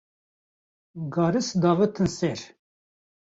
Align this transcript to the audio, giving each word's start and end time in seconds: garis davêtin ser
garis 1.13 1.49
davêtin 1.61 2.07
ser 2.17 2.39